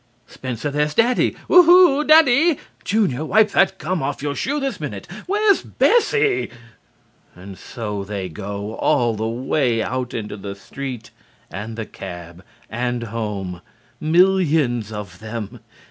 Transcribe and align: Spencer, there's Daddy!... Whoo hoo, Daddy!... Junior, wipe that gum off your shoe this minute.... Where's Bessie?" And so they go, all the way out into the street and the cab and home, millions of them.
Spencer, 0.25 0.71
there's 0.71 0.95
Daddy!... 0.95 1.35
Whoo 1.47 1.61
hoo, 1.61 2.03
Daddy!... 2.03 2.57
Junior, 2.83 3.23
wipe 3.23 3.51
that 3.51 3.77
gum 3.77 4.01
off 4.01 4.19
your 4.23 4.33
shoe 4.33 4.59
this 4.59 4.79
minute.... 4.79 5.07
Where's 5.27 5.61
Bessie?" 5.61 6.49
And 7.35 7.55
so 7.55 8.03
they 8.03 8.27
go, 8.27 8.73
all 8.77 9.13
the 9.13 9.27
way 9.27 9.83
out 9.83 10.15
into 10.15 10.37
the 10.37 10.55
street 10.55 11.11
and 11.51 11.75
the 11.77 11.85
cab 11.85 12.43
and 12.67 13.03
home, 13.13 13.61
millions 13.99 14.91
of 14.91 15.19
them. 15.19 15.59